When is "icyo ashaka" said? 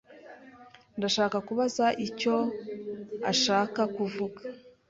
2.05-3.81